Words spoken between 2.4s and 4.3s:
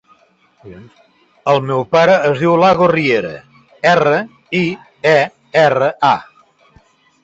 diu Iago Riera: erra,